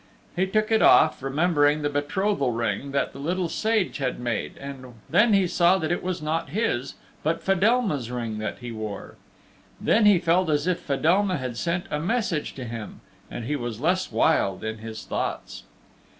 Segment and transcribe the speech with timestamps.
[0.35, 4.95] He took it off, remembering the betrothal ring that the Little Sage had made, and
[5.11, 9.13] then he saw that it was not his, but Fedelma's ring that he wore.
[9.79, 13.79] Then he felt as if Fedelma had sent a message to him, and he was
[13.79, 15.65] less wild in his thoughts.